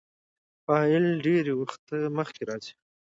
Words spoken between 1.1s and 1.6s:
ډېرى